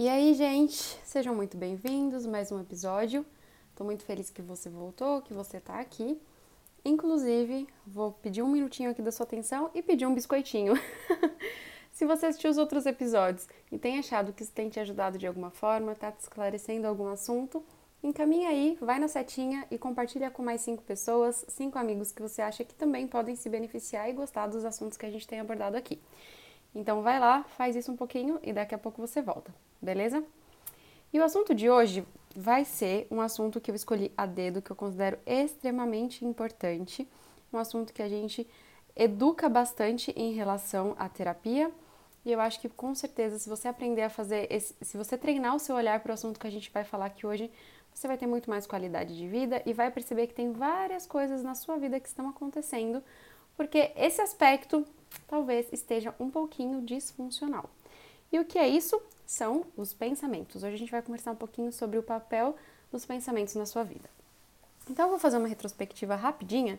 [0.00, 3.22] E aí, gente, sejam muito bem-vindos mais um episódio.
[3.76, 6.18] Tô muito feliz que você voltou, que você tá aqui.
[6.82, 10.72] Inclusive, vou pedir um minutinho aqui da sua atenção e pedir um biscoitinho.
[11.92, 15.26] Se você assistiu os outros episódios e tem achado que isso tem te ajudado de
[15.26, 17.62] alguma forma, tá te esclarecendo algum assunto,
[18.02, 22.40] encaminha aí, vai na setinha e compartilha com mais cinco pessoas, cinco amigos que você
[22.40, 25.76] acha que também podem se beneficiar e gostar dos assuntos que a gente tem abordado
[25.76, 26.00] aqui.
[26.74, 30.24] Então vai lá, faz isso um pouquinho e daqui a pouco você volta, beleza?
[31.12, 34.70] E o assunto de hoje vai ser um assunto que eu escolhi a dedo, que
[34.70, 37.08] eu considero extremamente importante,
[37.52, 38.46] um assunto que a gente
[38.94, 41.70] educa bastante em relação à terapia.
[42.24, 45.56] E eu acho que com certeza, se você aprender a fazer, esse, se você treinar
[45.56, 47.50] o seu olhar para o assunto que a gente vai falar aqui hoje,
[47.92, 51.42] você vai ter muito mais qualidade de vida e vai perceber que tem várias coisas
[51.42, 53.02] na sua vida que estão acontecendo,
[53.56, 54.86] porque esse aspecto
[55.26, 57.68] talvez esteja um pouquinho disfuncional.
[58.32, 59.00] E o que é isso?
[59.26, 60.62] São os pensamentos.
[60.62, 62.56] Hoje a gente vai conversar um pouquinho sobre o papel
[62.90, 64.08] dos pensamentos na sua vida.
[64.88, 66.78] Então eu vou fazer uma retrospectiva rapidinha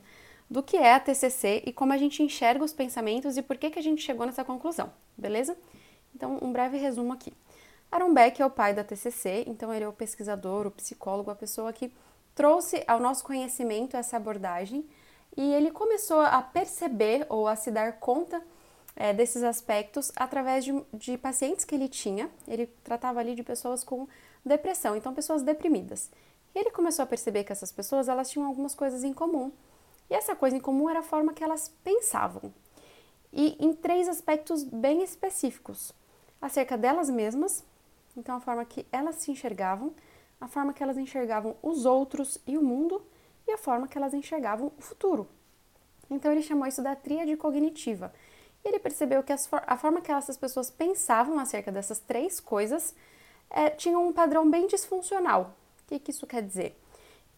[0.50, 3.70] do que é a TCC e como a gente enxerga os pensamentos e por que,
[3.70, 5.58] que a gente chegou nessa conclusão, beleza?
[6.14, 7.31] Então, um breve resumo aqui.
[7.89, 11.36] Aaron Beck é o pai da TCC, então ele é o pesquisador, o psicólogo, a
[11.36, 11.92] pessoa que
[12.36, 14.86] trouxe ao nosso conhecimento essa abordagem
[15.35, 18.41] e ele começou a perceber ou a se dar conta
[18.95, 22.29] é, desses aspectos através de, de pacientes que ele tinha.
[22.47, 24.07] Ele tratava ali de pessoas com
[24.45, 26.11] depressão, então pessoas deprimidas.
[26.53, 29.52] E ele começou a perceber que essas pessoas elas tinham algumas coisas em comum.
[30.09, 32.53] E essa coisa em comum era a forma que elas pensavam.
[33.31, 35.93] E em três aspectos bem específicos:
[36.41, 37.63] acerca delas mesmas,
[38.17, 39.93] então a forma que elas se enxergavam,
[40.39, 43.02] a forma que elas enxergavam os outros e o mundo,
[43.47, 45.28] e a forma que elas enxergavam o futuro.
[46.09, 48.14] Então ele chamou isso da tríade cognitiva.
[48.64, 52.94] E ele percebeu que a forma que essas pessoas pensavam acerca dessas três coisas
[53.50, 55.56] é, tinha um padrão bem disfuncional.
[55.83, 56.78] O que, que isso quer dizer?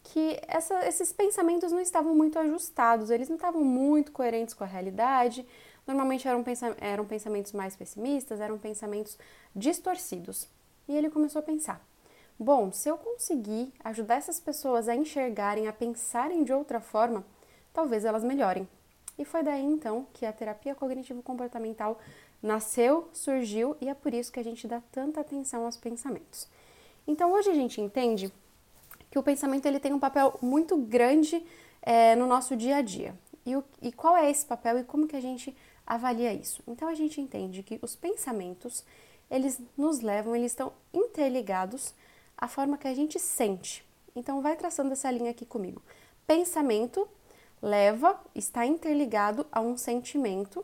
[0.03, 4.67] Que essa, esses pensamentos não estavam muito ajustados, eles não estavam muito coerentes com a
[4.67, 5.47] realidade.
[5.87, 6.43] Normalmente eram,
[6.79, 9.17] eram pensamentos mais pessimistas, eram pensamentos
[9.55, 10.47] distorcidos.
[10.87, 11.81] E ele começou a pensar:
[12.43, 17.23] Bom, se eu conseguir ajudar essas pessoas a enxergarem, a pensarem de outra forma,
[17.73, 18.67] talvez elas melhorem.
[19.17, 21.97] E foi daí então que a terapia cognitivo-comportamental
[22.41, 26.45] nasceu, surgiu e é por isso que a gente dá tanta atenção aos pensamentos.
[27.07, 28.29] Então hoje a gente entende
[29.09, 31.45] que o pensamento ele tem um papel muito grande
[31.81, 33.15] é, no nosso dia a dia.
[33.45, 35.55] E, o, e qual é esse papel e como que a gente
[35.87, 36.61] avalia isso?
[36.67, 38.83] Então a gente entende que os pensamentos
[39.31, 41.93] eles nos levam, eles estão interligados
[42.43, 43.85] a forma que a gente sente.
[44.13, 45.81] Então, vai traçando essa linha aqui comigo.
[46.27, 47.07] Pensamento
[47.61, 50.63] leva, está interligado a um sentimento,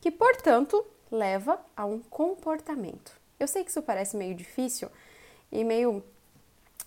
[0.00, 3.12] que, portanto, leva a um comportamento.
[3.38, 4.88] Eu sei que isso parece meio difícil
[5.52, 6.02] e meio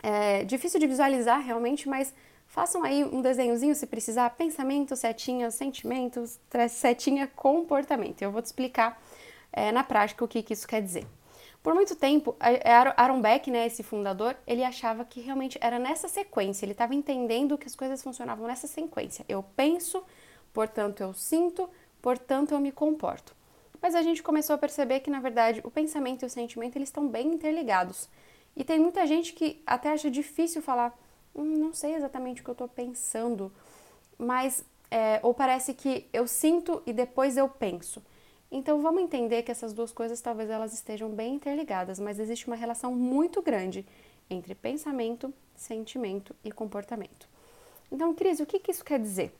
[0.01, 2.11] é, difícil de visualizar realmente, mas
[2.47, 4.27] façam aí um desenhozinho se precisar.
[4.31, 8.23] Pensamento, setinha, sentimentos, setinha, comportamento.
[8.23, 8.99] Eu vou te explicar
[9.53, 11.05] é, na prática o que, que isso quer dizer.
[11.63, 12.35] Por muito tempo,
[12.97, 17.57] Aaron Beck, né, esse fundador, ele achava que realmente era nessa sequência, ele estava entendendo
[17.57, 19.23] que as coisas funcionavam nessa sequência.
[19.29, 20.03] Eu penso,
[20.51, 21.69] portanto eu sinto,
[22.01, 23.35] portanto eu me comporto.
[23.79, 26.89] Mas a gente começou a perceber que, na verdade, o pensamento e o sentimento eles
[26.89, 28.09] estão bem interligados.
[28.55, 30.97] E tem muita gente que até acha difícil falar,
[31.35, 33.51] hum, não sei exatamente o que eu estou pensando,
[34.17, 38.03] mas é, ou parece que eu sinto e depois eu penso.
[38.51, 42.55] Então vamos entender que essas duas coisas talvez elas estejam bem interligadas, mas existe uma
[42.55, 43.85] relação muito grande
[44.29, 47.29] entre pensamento, sentimento e comportamento.
[47.91, 49.33] Então, Cris, o que, que isso quer dizer?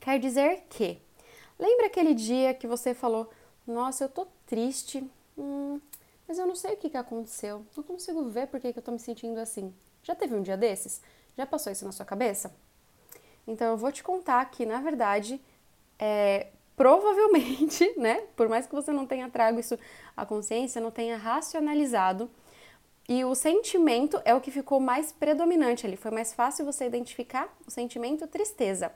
[0.00, 0.98] Quer dizer que,
[1.58, 3.30] lembra aquele dia que você falou,
[3.66, 5.80] nossa, eu tô triste, hum,
[6.26, 8.82] mas eu não sei o que, que aconteceu, não consigo ver por que, que eu
[8.82, 9.72] tô me sentindo assim.
[10.02, 11.00] Já teve um dia desses?
[11.36, 12.54] Já passou isso na sua cabeça?
[13.46, 15.40] Então eu vou te contar que, na verdade,
[15.98, 16.48] é,
[16.82, 19.78] provavelmente, né, por mais que você não tenha trago isso
[20.16, 22.28] à consciência, não tenha racionalizado,
[23.08, 25.96] e o sentimento é o que ficou mais predominante ali.
[25.96, 28.92] Foi mais fácil você identificar o sentimento tristeza,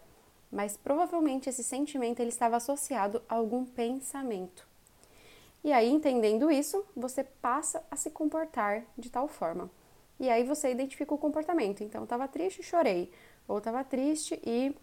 [0.51, 4.67] mas provavelmente esse sentimento ele estava associado a algum pensamento.
[5.63, 9.71] E aí, entendendo isso, você passa a se comportar de tal forma.
[10.19, 11.85] E aí você identifica o comportamento.
[11.85, 13.13] Então, estava triste e chorei,
[13.47, 14.75] ou estava triste e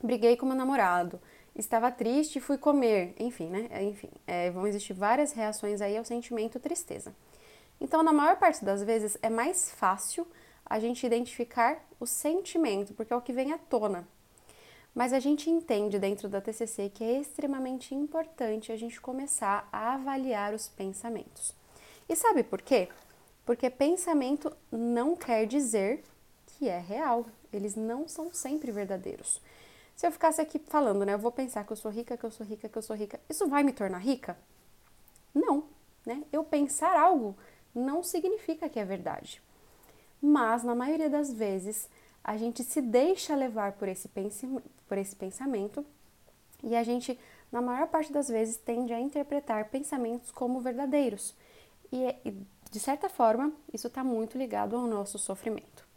[0.00, 1.20] briguei com meu namorado
[1.60, 3.68] estava triste e fui comer, enfim, né?
[3.70, 7.14] É, enfim, é, vão existir várias reações aí ao sentimento tristeza.
[7.80, 10.26] Então, na maior parte das vezes, é mais fácil
[10.64, 14.06] a gente identificar o sentimento, porque é o que vem à tona.
[14.94, 19.94] Mas a gente entende dentro da TCC que é extremamente importante a gente começar a
[19.94, 21.54] avaliar os pensamentos.
[22.08, 22.88] E sabe por quê?
[23.44, 26.02] Porque pensamento não quer dizer
[26.46, 27.26] que é real.
[27.52, 29.40] Eles não são sempre verdadeiros.
[29.98, 32.30] Se eu ficasse aqui falando, né, eu vou pensar que eu sou rica, que eu
[32.30, 34.38] sou rica, que eu sou rica, isso vai me tornar rica?
[35.34, 35.64] Não,
[36.06, 36.22] né?
[36.32, 37.36] Eu pensar algo
[37.74, 39.42] não significa que é verdade.
[40.22, 41.88] Mas na maioria das vezes,
[42.22, 44.08] a gente se deixa levar por esse,
[44.86, 45.84] por esse pensamento
[46.62, 47.18] e a gente,
[47.50, 51.34] na maior parte das vezes, tende a interpretar pensamentos como verdadeiros.
[51.90, 52.20] E, é,
[52.70, 55.87] de certa forma, isso está muito ligado ao nosso sofrimento.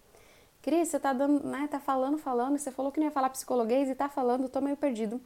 [0.61, 3.89] Cris, você está dando, né, tá falando, falando, você falou que não ia falar psicologuês
[3.89, 5.19] e está falando, estou meio perdido.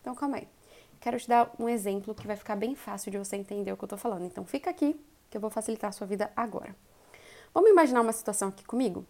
[0.00, 0.48] Então, calma aí.
[1.00, 3.84] Quero te dar um exemplo que vai ficar bem fácil de você entender o que
[3.84, 4.24] eu estou falando.
[4.24, 5.00] Então, fica aqui
[5.30, 6.74] que eu vou facilitar a sua vida agora.
[7.54, 9.06] Vamos imaginar uma situação aqui comigo?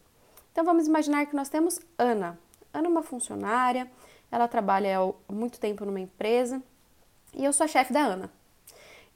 [0.52, 2.38] Então, vamos imaginar que nós temos Ana.
[2.72, 3.90] Ana é uma funcionária,
[4.30, 6.62] ela trabalha há muito tempo numa empresa
[7.34, 8.30] e eu sou a chefe da Ana.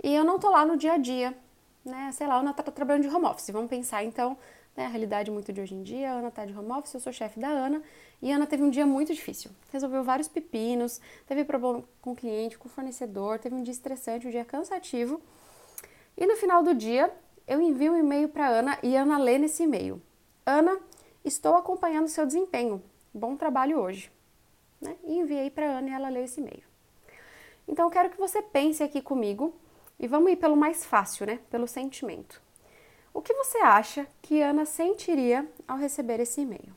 [0.02, 1.36] E eu não tô lá no dia a dia,
[1.84, 2.10] né?
[2.12, 3.50] Sei lá, Ana tá trabalhando de home office.
[3.50, 4.36] Vamos pensar então,
[4.76, 7.00] né, a realidade muito de hoje em dia, a Ana tá de home office, eu
[7.00, 7.82] sou chefe da Ana
[8.20, 9.50] e a Ana teve um dia muito difícil.
[9.72, 14.26] Resolveu vários pepinos, teve problema com o cliente, com o fornecedor, teve um dia estressante,
[14.26, 15.20] um dia cansativo.
[16.16, 17.12] E no final do dia,
[17.46, 20.00] eu envio um e-mail para Ana e Ana lê nesse e-mail.
[20.46, 20.78] Ana,
[21.24, 22.82] estou acompanhando seu desempenho.
[23.12, 24.10] Bom trabalho hoje
[24.84, 24.96] né?
[25.02, 26.62] E enviei para a Ana e ela leu esse e-mail.
[27.66, 29.54] Então, eu quero que você pense aqui comigo
[29.98, 31.40] e vamos ir pelo mais fácil, né?
[31.50, 32.40] Pelo sentimento.
[33.14, 36.74] O que você acha que Ana sentiria ao receber esse e-mail?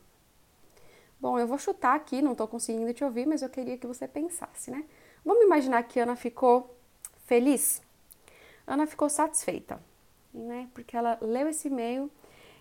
[1.20, 4.06] Bom, eu vou chutar aqui, não estou conseguindo te ouvir, mas eu queria que você
[4.06, 4.84] pensasse, né?
[5.24, 6.72] Vamos imaginar que Ana ficou
[7.26, 7.82] feliz?
[8.64, 9.82] Ana ficou satisfeita,
[10.32, 10.68] né?
[10.72, 12.08] Porque ela leu esse e-mail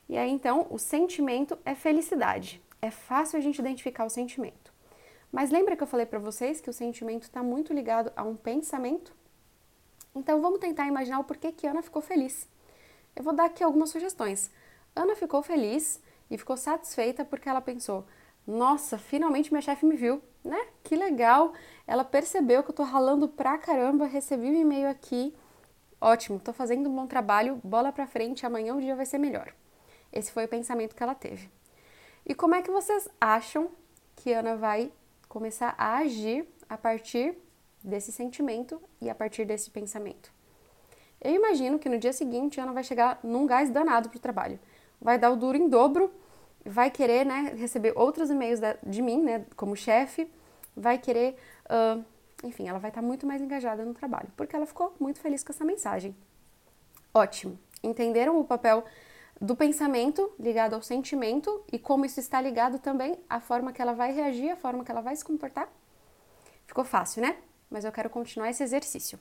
[0.09, 2.59] e aí então o sentimento é felicidade.
[2.81, 4.73] É fácil a gente identificar o sentimento.
[5.31, 8.35] Mas lembra que eu falei para vocês que o sentimento está muito ligado a um
[8.35, 9.15] pensamento?
[10.15, 12.49] Então vamos tentar imaginar o porquê que Ana ficou feliz.
[13.17, 14.51] Eu vou dar aqui algumas sugestões.
[14.95, 15.99] Ana ficou feliz
[16.29, 18.05] e ficou satisfeita porque ela pensou:
[18.45, 20.67] nossa, finalmente minha chefe me viu, né?
[20.83, 21.51] Que legal!
[21.87, 25.35] Ela percebeu que eu tô ralando pra caramba, recebi um e-mail aqui.
[25.99, 29.51] Ótimo, tô fazendo um bom trabalho, bola pra frente, amanhã o dia vai ser melhor.
[30.13, 31.49] Esse foi o pensamento que ela teve.
[32.23, 33.71] E como é que vocês acham
[34.15, 34.91] que Ana vai
[35.27, 37.35] começar a agir a partir
[37.83, 40.36] desse sentimento e a partir desse pensamento.
[41.21, 44.59] Eu imagino que no dia seguinte Ana vai chegar num gás danado para o trabalho.
[45.01, 46.11] Vai dar o duro em dobro,
[46.65, 50.29] vai querer né, receber outros e-mails de mim, né, como chefe,
[50.75, 52.03] vai querer, uh,
[52.43, 55.43] enfim, ela vai estar tá muito mais engajada no trabalho, porque ela ficou muito feliz
[55.43, 56.15] com essa mensagem.
[57.13, 57.57] Ótimo!
[57.83, 58.83] Entenderam o papel
[59.39, 63.93] do pensamento ligado ao sentimento e como isso está ligado também à forma que ela
[63.93, 65.69] vai reagir, à forma que ela vai se comportar.
[66.65, 67.37] Ficou fácil, né?
[67.69, 69.19] Mas eu quero continuar esse exercício.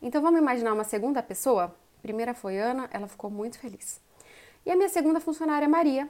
[0.00, 1.74] Então vamos imaginar uma segunda pessoa?
[1.98, 4.00] A primeira foi Ana, ela ficou muito feliz.
[4.64, 6.08] E a minha segunda funcionária é Maria,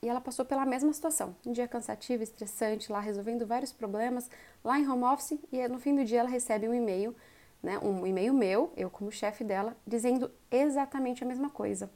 [0.00, 1.34] e ela passou pela mesma situação.
[1.46, 4.30] Um dia cansativo, estressante, lá resolvendo vários problemas,
[4.62, 7.16] lá em home office, e no fim do dia ela recebe um e-mail,
[7.62, 11.90] né, um e-mail meu, eu como chefe dela, dizendo exatamente a mesma coisa.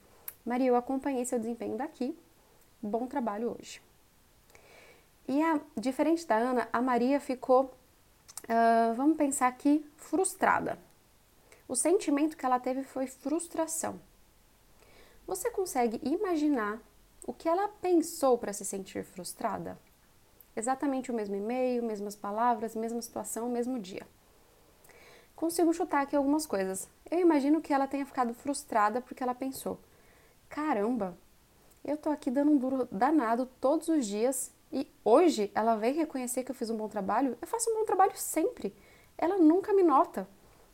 [0.44, 2.19] Maria, eu acompanhei seu desempenho daqui.
[2.81, 3.82] Bom trabalho hoje.
[5.29, 7.75] E a, diferente da Ana, a Maria ficou,
[8.44, 10.79] uh, vamos pensar aqui, frustrada.
[11.69, 14.00] O sentimento que ela teve foi frustração.
[15.26, 16.81] Você consegue imaginar
[17.26, 19.78] o que ela pensou para se sentir frustrada?
[20.57, 24.07] Exatamente o mesmo e-mail, mesmas palavras, mesma situação, mesmo dia.
[25.37, 26.88] Consigo chutar aqui algumas coisas.
[27.11, 29.78] Eu imagino que ela tenha ficado frustrada porque ela pensou:
[30.49, 31.19] caramba,
[31.85, 36.45] eu tô aqui dando um duro danado todos os dias e hoje ela vem reconhecer
[36.45, 37.37] que eu fiz um bom trabalho.
[37.43, 38.75] Eu faço um bom trabalho sempre.
[39.19, 40.26] Ela nunca me nota.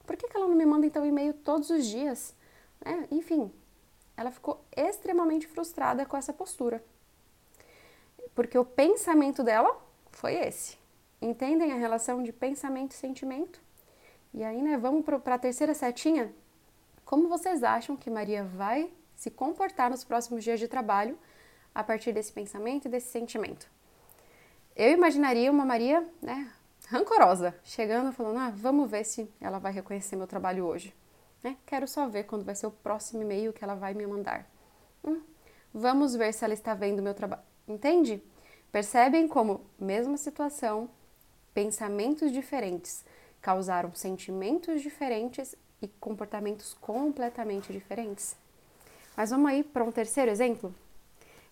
[0.07, 2.35] Por que, que ela não me manda então e-mail todos os dias?
[2.85, 3.53] É, enfim,
[4.17, 6.85] ela ficou extremamente frustrada com essa postura.
[8.35, 9.77] Porque o pensamento dela
[10.11, 10.79] foi esse.
[11.21, 13.61] Entendem a relação de pensamento e sentimento?
[14.33, 16.35] E aí, né, vamos para a terceira setinha?
[17.05, 21.19] Como vocês acham que Maria vai se comportar nos próximos dias de trabalho
[21.75, 23.69] a partir desse pensamento e desse sentimento.
[24.77, 26.51] Eu imaginaria uma Maria, né,
[26.89, 30.95] rancorosa, chegando falando: ah, vamos ver se ela vai reconhecer meu trabalho hoje.
[31.43, 31.57] Né?
[31.67, 34.47] Quero só ver quando vai ser o próximo e-mail que ela vai me mandar.
[35.05, 35.21] Hum,
[35.73, 37.43] vamos ver se ela está vendo meu trabalho.
[37.69, 38.23] Entende?
[38.73, 40.89] Percebem como, mesma situação,
[41.53, 43.05] pensamentos diferentes
[43.41, 48.35] causaram sentimentos diferentes e comportamentos completamente diferentes?
[49.15, 50.75] Mas vamos aí para um terceiro exemplo?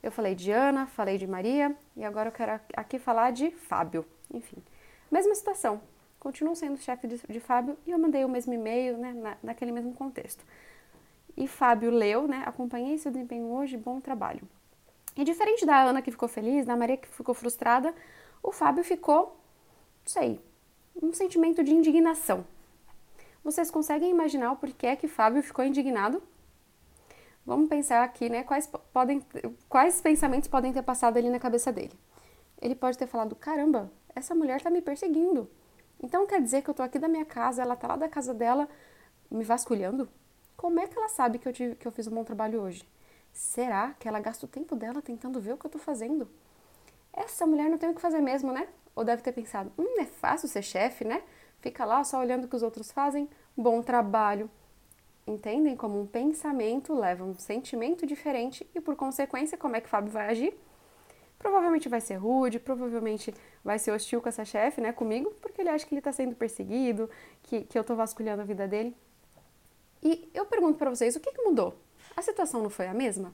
[0.03, 4.05] Eu falei de Ana, falei de Maria e agora eu quero aqui falar de Fábio.
[4.33, 4.57] Enfim,
[5.13, 5.81] mesma situação.
[6.19, 9.73] Continuo sendo chefe de, de, Fábio e eu mandei o mesmo e-mail né, na, naquele
[9.73, 10.45] mesmo contexto.
[11.37, 12.43] E Fábio leu, né?
[12.47, 14.43] Acompanhei seu desempenho hoje, bom trabalho.
[15.17, 17.95] E diferente da Ana que ficou feliz, da Maria que ficou frustrada,
[18.43, 19.37] o Fábio ficou,
[20.03, 20.41] não sei,
[21.01, 22.45] um sentimento de indignação.
[23.45, 26.23] Vocês conseguem imaginar o porquê que Fábio ficou indignado?
[27.45, 28.45] Vamos pensar aqui, né?
[28.45, 29.21] Quais, podem,
[29.69, 31.93] quais pensamentos podem ter passado ali na cabeça dele?
[32.61, 35.49] Ele pode ter falado: caramba, essa mulher tá me perseguindo.
[36.03, 38.35] Então quer dizer que eu tô aqui da minha casa, ela tá lá da casa
[38.35, 38.69] dela
[39.31, 40.09] me vasculhando?
[40.57, 42.89] Como é que ela sabe que eu, tive, que eu fiz um bom trabalho hoje?
[43.33, 46.29] Será que ela gasta o tempo dela tentando ver o que eu tô fazendo?
[47.13, 48.69] Essa mulher não tem o que fazer mesmo, né?
[48.95, 51.23] Ou deve ter pensado: hum, é fácil ser chefe, né?
[51.61, 53.29] Fica lá só olhando o que os outros fazem.
[53.57, 54.51] Bom trabalho.
[55.27, 59.91] Entendem como um pensamento leva um sentimento diferente e, por consequência, como é que o
[59.91, 60.53] Fábio vai agir?
[61.39, 63.33] Provavelmente vai ser rude, provavelmente
[63.65, 66.35] vai ser hostil com essa chefe, né, comigo, porque ele acha que ele está sendo
[66.35, 67.09] perseguido,
[67.43, 68.97] que, que eu estou vasculhando a vida dele.
[70.03, 71.77] E eu pergunto para vocês, o que, que mudou?
[72.17, 73.33] A situação não foi a mesma?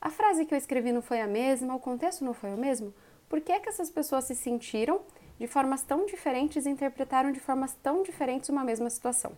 [0.00, 1.74] A frase que eu escrevi não foi a mesma?
[1.74, 2.92] O contexto não foi o mesmo?
[3.28, 5.00] Por que, que essas pessoas se sentiram
[5.38, 9.32] de formas tão diferentes e interpretaram de formas tão diferentes uma mesma situação.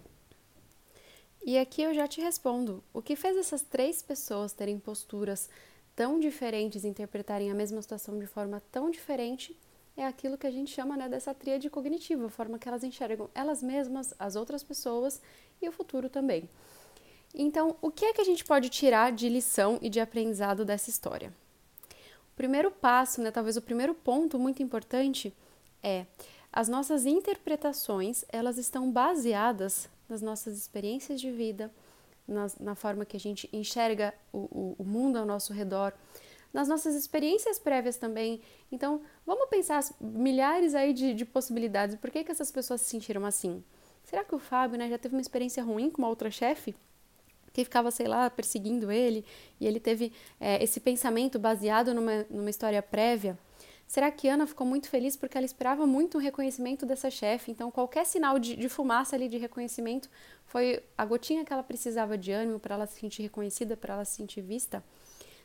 [1.44, 5.48] E aqui eu já te respondo: o que fez essas três pessoas terem posturas
[5.94, 9.58] tão diferentes interpretarem a mesma situação de forma tão diferente
[9.98, 13.28] é aquilo que a gente chama né, dessa tríade cognitiva, a forma que elas enxergam
[13.34, 15.20] elas mesmas, as outras pessoas
[15.60, 16.48] e o futuro também.
[17.34, 20.88] Então, o que é que a gente pode tirar de lição e de aprendizado dessa
[20.88, 21.32] história?
[22.32, 25.34] O primeiro passo, né, talvez o primeiro ponto muito importante
[25.82, 26.06] é
[26.52, 31.72] as nossas interpretações elas estão baseadas nas nossas experiências de vida,
[32.26, 35.92] na, na forma que a gente enxerga o, o, o mundo ao nosso redor,
[36.58, 38.40] nas nossas experiências prévias também.
[38.72, 41.94] Então, vamos pensar milhares aí de, de possibilidades.
[41.94, 43.62] Por que, que essas pessoas se sentiram assim?
[44.02, 46.74] Será que o Fábio né, já teve uma experiência ruim com uma outra chefe?
[47.52, 49.24] Que ficava, sei lá, perseguindo ele
[49.60, 53.38] e ele teve é, esse pensamento baseado numa, numa história prévia?
[53.86, 57.52] Será que Ana ficou muito feliz porque ela esperava muito o reconhecimento dessa chefe?
[57.52, 60.10] Então, qualquer sinal de, de, fumaça ali de reconhecimento
[60.44, 64.04] foi a gotinha que ela precisava de ânimo para ela se sentir reconhecida, para ela
[64.04, 64.82] se sentir vista?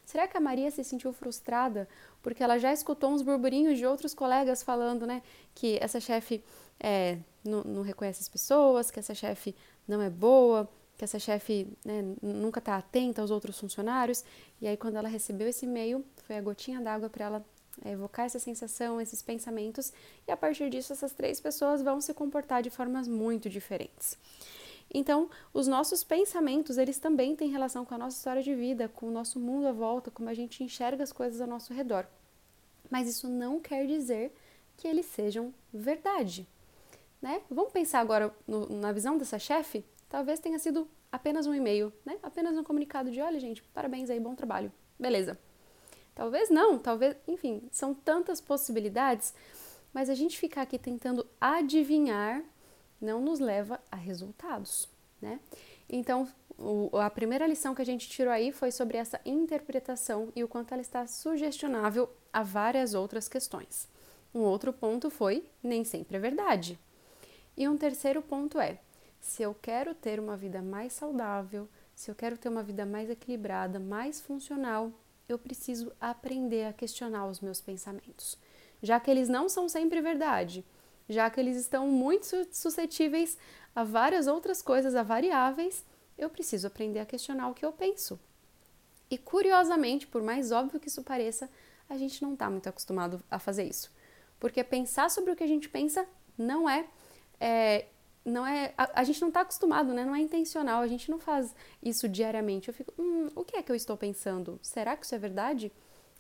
[0.06, 1.88] Será que a Maria se sentiu frustrada
[2.22, 5.22] porque ela já escutou uns burburinhos de outros colegas falando, né,
[5.56, 6.44] que essa chefe
[6.80, 9.56] é, não, não, reconhece as pessoas, que essa chefe
[9.88, 14.24] não é boa, que essa chefe né, nunca está atenta aos outros funcionários?
[14.62, 17.46] E aí, quando ela recebeu esse e-mail, foi a gotinha d'água para ela
[17.84, 19.92] é evocar essa sensação, esses pensamentos,
[20.28, 24.18] e a partir disso essas três pessoas vão se comportar de formas muito diferentes.
[24.92, 29.08] Então, os nossos pensamentos, eles também têm relação com a nossa história de vida, com
[29.08, 32.08] o nosso mundo à volta, como a gente enxerga as coisas ao nosso redor.
[32.90, 34.34] Mas isso não quer dizer
[34.78, 36.48] que eles sejam verdade.
[37.22, 37.42] Né?
[37.50, 39.86] Vamos pensar agora no, na visão dessa chefe?
[40.10, 42.18] Talvez tenha sido apenas um e-mail, né?
[42.22, 44.72] apenas um comunicado de: olha, gente, parabéns aí, bom trabalho.
[45.00, 45.40] Beleza.
[46.14, 49.34] Talvez não, talvez, enfim, são tantas possibilidades,
[49.92, 52.44] mas a gente ficar aqui tentando adivinhar
[53.04, 54.88] não nos leva a resultados,
[55.22, 55.40] né?
[55.90, 60.44] Então, o, a primeira lição que a gente tirou aí foi sobre essa interpretação e
[60.44, 63.88] o quanto ela está sugestionável a várias outras questões.
[64.34, 66.80] Um outro ponto foi nem sempre é verdade.
[67.56, 68.80] E um terceiro ponto é:
[69.20, 73.10] se eu quero ter uma vida mais saudável, se eu quero ter uma vida mais
[73.10, 74.92] equilibrada, mais funcional,
[75.30, 78.38] eu preciso aprender a questionar os meus pensamentos,
[78.82, 80.66] já que eles não são sempre verdade,
[81.08, 83.38] já que eles estão muito suscetíveis
[83.76, 85.84] a várias outras coisas, a variáveis,
[86.18, 88.20] eu preciso aprender a questionar o que eu penso.
[89.10, 91.50] E curiosamente, por mais óbvio que isso pareça,
[91.90, 93.92] a gente não está muito acostumado a fazer isso.
[94.40, 96.06] Porque pensar sobre o que a gente pensa
[96.38, 96.86] não é,
[97.40, 97.86] é
[98.26, 100.06] não é a, a gente não está acostumado, né?
[100.06, 102.70] Não é intencional, a gente não faz isso diariamente.
[102.70, 104.60] Eu fico, hum, o que é que eu estou pensando?
[104.62, 105.72] Será que isso é verdade?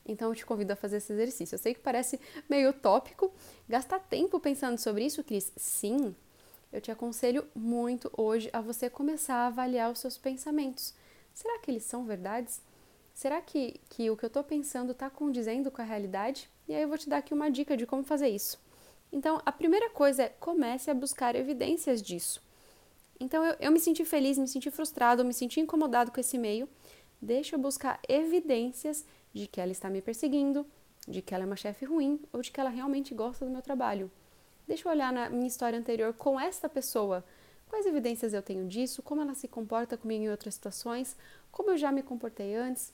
[0.05, 1.55] Então eu te convido a fazer esse exercício.
[1.55, 2.19] Eu sei que parece
[2.49, 3.31] meio utópico,
[3.67, 5.51] gastar tempo pensando sobre isso, Cris.
[5.55, 6.15] Sim,
[6.71, 10.93] eu te aconselho muito hoje a você começar a avaliar os seus pensamentos.
[11.33, 12.61] Será que eles são verdades?
[13.13, 16.49] Será que, que o que eu estou pensando está condizendo com a realidade?
[16.67, 18.59] E aí eu vou te dar aqui uma dica de como fazer isso.
[19.11, 22.41] Então, a primeira coisa é comece a buscar evidências disso.
[23.19, 26.67] Então, eu, eu me senti feliz, me senti frustrado, me senti incomodado com esse e-mail.
[27.21, 30.65] Deixa eu buscar evidências de que ela está me perseguindo,
[31.07, 33.61] de que ela é uma chefe ruim ou de que ela realmente gosta do meu
[33.61, 34.09] trabalho.
[34.67, 37.25] Deixa eu olhar na minha história anterior com esta pessoa.
[37.67, 39.01] Quais evidências eu tenho disso?
[39.01, 41.17] Como ela se comporta comigo em outras situações?
[41.51, 42.93] Como eu já me comportei antes?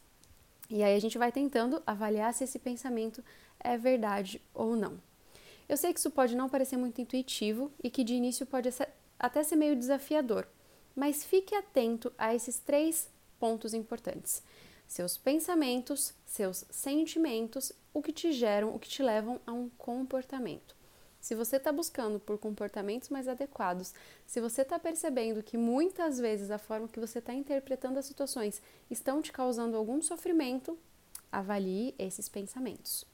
[0.69, 3.24] E aí a gente vai tentando avaliar se esse pensamento
[3.60, 5.00] é verdade ou não.
[5.67, 8.69] Eu sei que isso pode não parecer muito intuitivo e que de início pode
[9.19, 10.48] até ser meio desafiador,
[10.96, 14.43] Mas fique atento a esses três pontos importantes:
[14.89, 20.75] seus pensamentos, seus sentimentos, o que te geram, o que te levam a um comportamento.
[21.22, 23.93] Se você está buscando por comportamentos mais adequados,
[24.25, 28.63] se você está percebendo que muitas vezes a forma que você está interpretando as situações
[28.89, 30.75] estão te causando algum sofrimento,
[31.31, 33.05] avalie esses pensamentos.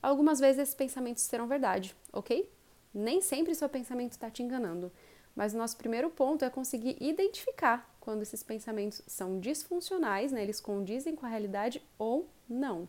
[0.00, 2.48] Algumas vezes esses pensamentos serão verdade, ok?
[2.94, 4.92] Nem sempre seu pensamento está te enganando,
[5.36, 10.60] mas o nosso primeiro ponto é conseguir identificar quando esses pensamentos são disfuncionais, né, eles
[10.60, 12.88] condizem com a realidade ou não.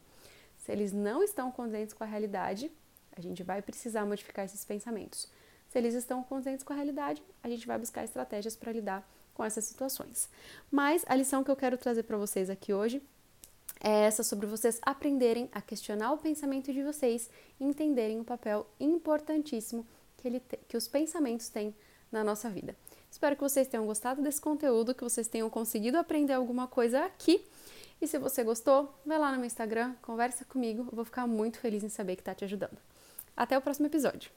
[0.57, 2.71] Se eles não estão condizentes com a realidade,
[3.11, 5.29] a gente vai precisar modificar esses pensamentos.
[5.69, 9.43] Se eles estão condizentes com a realidade, a gente vai buscar estratégias para lidar com
[9.43, 10.29] essas situações.
[10.71, 13.01] Mas a lição que eu quero trazer para vocês aqui hoje
[13.79, 18.65] é essa sobre vocês aprenderem a questionar o pensamento de vocês e entenderem o papel
[18.79, 19.85] importantíssimo
[20.17, 21.75] que, ele te, que os pensamentos têm
[22.11, 22.75] na nossa vida.
[23.09, 27.43] Espero que vocês tenham gostado desse conteúdo, que vocês tenham conseguido aprender alguma coisa aqui.
[28.01, 31.57] E se você gostou, vai lá no meu Instagram, conversa comigo, eu vou ficar muito
[31.59, 32.77] feliz em saber que está te ajudando.
[33.35, 34.31] Até o próximo episódio.